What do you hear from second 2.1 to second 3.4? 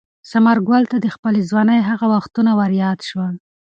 وختونه وریاد شول.